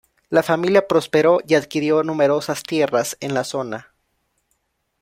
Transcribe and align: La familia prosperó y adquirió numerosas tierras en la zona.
La 0.31 0.41
familia 0.41 0.87
prosperó 0.87 1.41
y 1.47 1.53
adquirió 1.53 2.01
numerosas 2.01 2.63
tierras 2.63 3.17
en 3.19 3.35
la 3.35 3.43
zona. 3.43 3.93